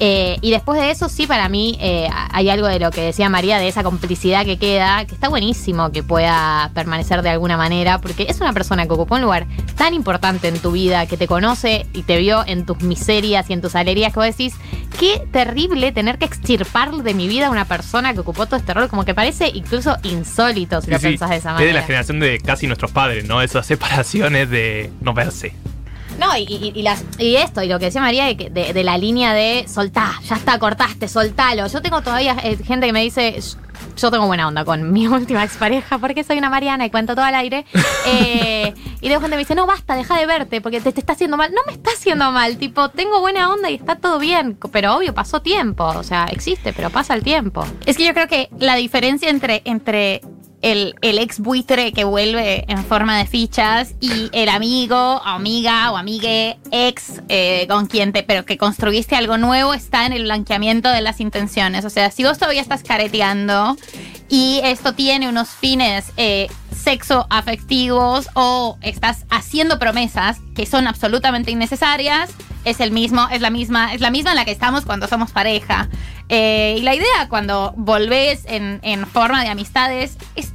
Eh, 0.00 0.38
y 0.42 0.52
después 0.52 0.80
de 0.80 0.90
eso, 0.90 1.08
sí, 1.08 1.26
para 1.26 1.48
mí 1.48 1.76
eh, 1.80 2.08
hay 2.32 2.50
algo 2.50 2.68
de 2.68 2.78
lo 2.78 2.90
que 2.92 3.00
decía 3.00 3.28
María, 3.28 3.58
de 3.58 3.66
esa 3.66 3.82
complicidad 3.82 4.44
que 4.44 4.56
queda, 4.56 5.04
que 5.06 5.14
está 5.14 5.28
buenísimo 5.28 5.90
que 5.90 6.02
pueda 6.04 6.70
permanecer 6.72 7.22
de 7.22 7.30
alguna 7.30 7.56
manera, 7.56 8.00
porque 8.00 8.26
es 8.28 8.40
una 8.40 8.52
persona 8.52 8.86
que 8.86 8.92
ocupó 8.92 9.16
un 9.16 9.22
lugar 9.22 9.46
tan 9.76 9.94
importante 9.94 10.46
en 10.48 10.58
tu 10.60 10.70
vida, 10.72 11.06
que 11.06 11.16
te 11.16 11.26
conoce 11.26 11.86
y 11.92 12.02
te 12.02 12.16
vio 12.18 12.44
en 12.46 12.64
tus 12.64 12.80
miserias 12.82 13.50
y 13.50 13.52
en 13.54 13.60
tus 13.60 13.74
alegrías, 13.74 14.12
que 14.12 14.20
vos 14.20 14.26
decís, 14.26 14.54
qué 15.00 15.26
terrible 15.32 15.90
tener 15.92 16.18
que 16.18 16.26
extirpar 16.26 16.92
de 16.92 17.14
mi 17.14 17.26
vida 17.26 17.48
a 17.48 17.50
una 17.50 17.64
persona 17.64 18.14
que 18.14 18.20
ocupó 18.20 18.46
todo 18.46 18.56
este 18.56 18.72
rol, 18.74 18.88
como 18.88 19.04
que 19.04 19.14
parece 19.14 19.48
incluso 19.52 19.96
insólito 20.04 20.80
si 20.80 20.90
lo 20.90 20.98
Sí, 20.98 21.08
pensás 21.08 21.30
de 21.30 21.36
esa 21.36 21.52
Es 21.54 21.58
de 21.58 21.64
la 21.66 21.70
manera. 21.72 21.86
generación 21.86 22.20
de 22.20 22.38
casi 22.38 22.66
nuestros 22.66 22.92
padres, 22.92 23.26
¿no? 23.26 23.42
Esas 23.42 23.66
separaciones 23.66 24.48
de 24.48 24.92
no 25.00 25.12
verse. 25.12 25.54
No, 26.18 26.36
y, 26.36 26.42
y- 26.42 26.72
y 26.74 26.82
las, 26.82 27.04
y 27.18 27.36
esto, 27.36 27.62
y 27.62 27.68
lo 27.68 27.78
que 27.78 27.86
decía 27.86 28.00
María, 28.00 28.24
de, 28.26 28.36
que- 28.36 28.50
de- 28.50 28.72
de 28.72 28.84
la 28.84 28.98
línea 28.98 29.32
de 29.32 29.66
soltá, 29.68 30.12
ya 30.24 30.36
está, 30.36 30.58
cortaste, 30.58 31.08
soltalo. 31.08 31.66
Yo 31.68 31.80
tengo 31.80 32.02
todavía 32.02 32.36
eh, 32.42 32.56
gente 32.64 32.86
que 32.86 32.92
me 32.92 33.02
dice, 33.02 33.38
yo 33.96 34.10
tengo 34.10 34.26
buena 34.26 34.48
onda 34.48 34.64
con 34.64 34.92
mi 34.92 35.06
última 35.08 35.44
expareja, 35.44 35.98
porque 35.98 36.24
soy 36.24 36.38
una 36.38 36.50
Mariana 36.50 36.84
y 36.86 36.90
cuento 36.90 37.14
todo 37.14 37.24
al 37.24 37.34
aire. 37.34 37.64
Eh, 38.10 38.72
y 39.02 39.08
tengo 39.08 39.20
gente 39.20 39.32
que 39.32 39.36
me 39.36 39.42
dice, 39.42 39.54
no, 39.54 39.66
basta, 39.66 39.94
deja 39.94 40.18
de 40.18 40.24
verte, 40.24 40.60
porque 40.62 40.80
te, 40.80 40.92
te 40.92 41.00
está 41.00 41.12
haciendo 41.12 41.36
mal. 41.36 41.52
No 41.52 41.60
me 41.66 41.72
está 41.72 41.90
haciendo 41.90 42.30
mal, 42.32 42.56
tipo, 42.56 42.88
tengo 42.88 43.20
buena 43.20 43.52
onda 43.52 43.68
y 43.70 43.74
está 43.74 43.96
todo 43.96 44.18
bien, 44.18 44.56
pero 44.72 44.96
obvio, 44.96 45.12
pasó 45.12 45.42
tiempo, 45.42 45.84
o 45.84 46.02
sea, 46.02 46.24
existe, 46.32 46.72
pero 46.72 46.88
pasa 46.88 47.12
el 47.14 47.22
tiempo. 47.22 47.66
Es 47.84 47.98
que 47.98 48.06
yo 48.06 48.14
creo 48.14 48.26
que 48.28 48.48
la 48.58 48.76
diferencia 48.76 49.28
entre, 49.28 49.60
entre 49.66 50.22
el, 50.62 50.94
ex 51.02 51.38
buitre 51.38 51.92
que 51.92 52.04
vuelve 52.04 52.64
en 52.68 52.84
forma 52.84 53.18
de 53.18 53.26
fichas 53.26 53.94
y 54.00 54.28
el 54.32 54.48
amigo, 54.48 54.96
o 54.96 55.22
amiga 55.24 55.90
o 55.92 55.96
amigue 55.96 56.58
ex 56.70 57.22
eh, 57.28 57.66
con 57.68 57.86
quien 57.86 58.12
te, 58.12 58.22
pero 58.22 58.44
que 58.44 58.58
construiste 58.58 59.16
algo 59.16 59.38
nuevo 59.38 59.74
está 59.74 60.06
en 60.06 60.12
el 60.12 60.24
blanqueamiento 60.24 60.88
de 60.90 61.00
las 61.00 61.20
intenciones. 61.20 61.84
O 61.84 61.90
sea, 61.90 62.10
si 62.10 62.24
vos 62.24 62.38
todavía 62.38 62.60
estás 62.60 62.82
careteando 62.82 63.76
y 64.28 64.60
esto 64.64 64.94
tiene 64.94 65.28
unos 65.28 65.48
fines 65.48 66.12
eh, 66.16 66.48
sexo 66.74 67.26
afectivos 67.30 68.28
o 68.34 68.78
estás 68.82 69.24
haciendo 69.30 69.78
promesas 69.78 70.38
que 70.54 70.66
son 70.66 70.86
absolutamente 70.86 71.50
innecesarias, 71.50 72.30
es 72.64 72.80
el 72.80 72.92
mismo, 72.92 73.28
es 73.30 73.40
la 73.40 73.50
misma, 73.50 73.94
es 73.94 74.00
la 74.00 74.10
misma 74.10 74.30
en 74.30 74.36
la 74.36 74.44
que 74.44 74.50
estamos 74.50 74.84
cuando 74.84 75.06
somos 75.08 75.32
pareja. 75.32 75.88
Eh, 76.28 76.76
y 76.78 76.82
la 76.82 76.94
idea 76.94 77.28
cuando 77.28 77.72
volvés 77.76 78.44
en, 78.46 78.80
en 78.82 79.06
forma 79.06 79.42
de 79.42 79.48
amistades 79.48 80.18
es 80.36 80.52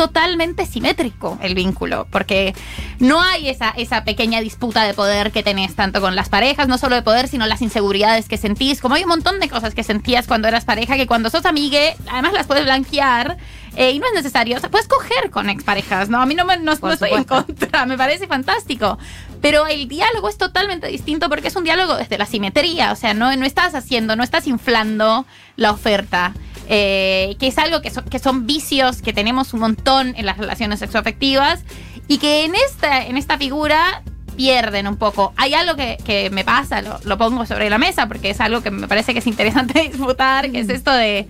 totalmente 0.00 0.64
simétrico 0.64 1.38
el 1.42 1.54
vínculo, 1.54 2.06
porque 2.10 2.54
no 3.00 3.20
hay 3.20 3.50
esa, 3.50 3.68
esa 3.68 4.02
pequeña 4.02 4.40
disputa 4.40 4.84
de 4.84 4.94
poder 4.94 5.30
que 5.30 5.42
tenés 5.42 5.74
tanto 5.76 6.00
con 6.00 6.16
las 6.16 6.30
parejas, 6.30 6.68
no 6.68 6.78
solo 6.78 6.94
de 6.94 7.02
poder, 7.02 7.28
sino 7.28 7.46
las 7.46 7.60
inseguridades 7.60 8.26
que 8.26 8.38
sentís, 8.38 8.80
como 8.80 8.94
hay 8.94 9.02
un 9.02 9.10
montón 9.10 9.40
de 9.40 9.50
cosas 9.50 9.74
que 9.74 9.82
sentías 9.82 10.26
cuando 10.26 10.48
eras 10.48 10.64
pareja, 10.64 10.96
que 10.96 11.06
cuando 11.06 11.28
sos 11.28 11.44
amigue, 11.44 11.96
además 12.10 12.32
las 12.32 12.46
puedes 12.46 12.64
blanquear, 12.64 13.36
eh, 13.76 13.90
y 13.90 13.98
no 13.98 14.06
es 14.06 14.14
necesario, 14.14 14.56
o 14.56 14.60
sea, 14.60 14.70
puedes 14.70 14.88
coger 14.88 15.30
con 15.30 15.50
exparejas, 15.50 16.08
¿no? 16.08 16.22
A 16.22 16.24
mí 16.24 16.34
no, 16.34 16.46
me, 16.46 16.56
no, 16.56 16.74
no 16.74 16.92
estoy 16.92 17.10
en 17.10 17.24
contra, 17.24 17.84
me 17.86 17.98
parece 17.98 18.26
fantástico, 18.26 18.98
pero 19.40 19.66
el 19.66 19.88
diálogo 19.88 20.28
es 20.28 20.38
totalmente 20.38 20.86
distinto 20.88 21.28
porque 21.28 21.48
es 21.48 21.56
un 21.56 21.64
diálogo 21.64 21.96
desde 21.96 22.18
la 22.18 22.26
simetría, 22.26 22.92
o 22.92 22.96
sea, 22.96 23.14
no, 23.14 23.34
no 23.36 23.46
estás 23.46 23.74
haciendo, 23.74 24.16
no 24.16 24.22
estás 24.22 24.46
inflando 24.46 25.26
la 25.56 25.70
oferta. 25.72 26.34
eh, 26.72 27.34
que 27.40 27.48
es 27.48 27.58
algo 27.58 27.82
que 27.82 27.90
son, 27.90 28.04
que 28.04 28.20
son 28.20 28.46
vicios 28.46 29.02
que 29.02 29.12
tenemos 29.12 29.52
un 29.54 29.60
montón 29.60 30.14
en 30.16 30.24
las 30.24 30.38
relaciones 30.38 30.78
sexoafectivas 30.78 31.64
y 32.06 32.18
que 32.18 32.44
en 32.44 32.54
esta, 32.54 33.04
en 33.04 33.16
esta 33.16 33.38
figura 33.38 34.02
pierden 34.36 34.86
un 34.86 34.96
poco. 34.96 35.32
Hay 35.36 35.54
algo 35.54 35.74
que, 35.74 35.98
que 36.04 36.30
me 36.30 36.44
pasa, 36.44 36.80
lo, 36.80 37.00
lo 37.04 37.18
pongo 37.18 37.44
sobre 37.44 37.68
la 37.70 37.78
mesa 37.78 38.06
porque 38.06 38.30
es 38.30 38.40
algo 38.40 38.62
que 38.62 38.70
me 38.70 38.86
parece 38.86 39.12
que 39.12 39.18
es 39.18 39.26
interesante 39.26 39.80
disfrutar, 39.90 40.52
que 40.52 40.60
es 40.60 40.68
esto 40.68 40.92
de, 40.92 41.26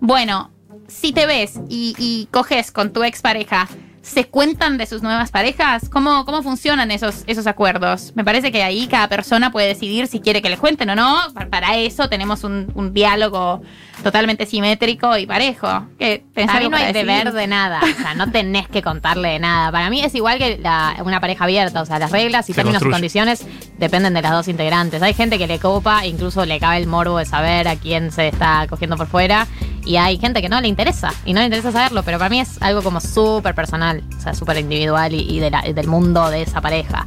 bueno, 0.00 0.52
si 0.86 1.12
te 1.12 1.26
ves 1.26 1.58
y, 1.68 1.96
y 1.98 2.28
coges 2.30 2.70
con 2.70 2.92
tu 2.92 3.02
expareja, 3.02 3.68
¿se 4.04 4.26
cuentan 4.26 4.76
de 4.76 4.86
sus 4.86 5.02
nuevas 5.02 5.30
parejas? 5.30 5.88
¿Cómo, 5.88 6.24
cómo 6.26 6.42
funcionan 6.42 6.90
esos, 6.90 7.24
esos 7.26 7.46
acuerdos? 7.46 8.12
Me 8.14 8.22
parece 8.22 8.52
que 8.52 8.62
ahí 8.62 8.86
cada 8.86 9.08
persona 9.08 9.50
puede 9.50 9.68
decidir 9.68 10.06
si 10.08 10.20
quiere 10.20 10.42
que 10.42 10.50
les 10.50 10.60
cuenten 10.60 10.90
o 10.90 10.94
no. 10.94 11.16
Pa- 11.34 11.46
Para 11.46 11.76
eso 11.78 12.08
tenemos 12.08 12.44
un, 12.44 12.70
un 12.74 12.92
diálogo 12.92 13.62
totalmente 14.02 14.44
simétrico 14.46 15.16
y 15.16 15.26
parejo. 15.26 15.86
¿Qué, 15.98 16.22
¿Tenés 16.34 16.50
Para 16.50 16.60
mí 16.64 16.68
no 16.68 16.76
hay 16.76 16.92
deber 16.92 17.32
de 17.32 17.46
nada. 17.48 17.80
O 17.82 18.02
sea, 18.02 18.14
no 18.14 18.30
tenés 18.30 18.68
que 18.68 18.82
contarle 18.82 19.28
de 19.30 19.38
nada. 19.38 19.72
Para 19.72 19.88
mí 19.88 20.02
es 20.02 20.14
igual 20.14 20.36
que 20.38 20.58
la- 20.58 20.96
una 21.04 21.20
pareja 21.20 21.44
abierta. 21.44 21.80
O 21.80 21.86
sea, 21.86 21.98
las 21.98 22.10
reglas 22.10 22.48
y 22.50 22.52
Se 22.52 22.56
términos 22.56 22.82
y 22.82 22.90
condiciones 22.90 23.46
dependen 23.78 24.12
de 24.14 24.22
las 24.22 24.32
dos 24.32 24.48
integrantes. 24.48 25.00
Hay 25.02 25.14
gente 25.14 25.38
que 25.38 25.46
le 25.46 25.58
copa, 25.58 26.04
incluso 26.06 26.44
le 26.44 26.60
cabe 26.60 26.76
el 26.76 26.86
morbo 26.86 27.18
de 27.18 27.24
saber 27.24 27.68
a 27.68 27.76
quién 27.76 28.12
se 28.12 28.28
está 28.28 28.66
cogiendo 28.68 28.96
por 28.96 29.06
fuera. 29.06 29.46
Y 29.84 29.96
hay 29.96 30.18
gente 30.18 30.40
que 30.40 30.48
no 30.48 30.60
le 30.60 30.68
interesa. 30.68 31.12
Y 31.24 31.32
no 31.34 31.40
le 31.40 31.46
interesa 31.46 31.70
saberlo. 31.72 32.02
Pero 32.02 32.18
para 32.18 32.30
mí 32.30 32.40
es 32.40 32.60
algo 32.62 32.82
como 32.82 33.00
súper 33.00 33.54
personal. 33.54 34.02
O 34.16 34.20
sea, 34.20 34.34
súper 34.34 34.56
individual 34.58 35.12
y, 35.14 35.20
y 35.20 35.40
de 35.40 35.50
la- 35.50 35.62
del 35.62 35.86
mundo 35.86 36.30
de 36.30 36.42
esa 36.42 36.60
pareja. 36.60 37.06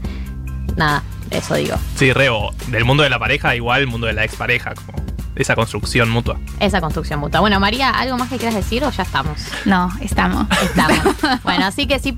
Nada, 0.75 1.01
eso 1.31 1.55
digo. 1.55 1.75
Sí, 1.95 2.13
reo. 2.13 2.51
Del 2.67 2.85
mundo 2.85 3.03
de 3.03 3.09
la 3.09 3.17
pareja, 3.19 3.55
igual 3.55 3.81
el 3.81 3.87
mundo 3.87 4.05
de 4.07 4.13
la 4.13 4.23
expareja, 4.23 4.73
como 4.75 5.05
esa 5.35 5.55
construcción 5.55 6.09
mutua. 6.09 6.39
Esa 6.59 6.81
construcción 6.81 7.19
mutua. 7.19 7.39
Bueno, 7.41 7.59
María, 7.59 7.89
¿algo 7.91 8.17
más 8.17 8.27
que 8.29 8.37
quieras 8.37 8.55
decir 8.55 8.83
o 8.83 8.89
ya 8.91 9.03
estamos? 9.03 9.39
No, 9.65 9.89
estamos. 10.01 10.47
Estamos. 10.63 10.99
bueno, 11.43 11.65
así 11.67 11.85
que 11.87 11.99
sí 11.99 12.11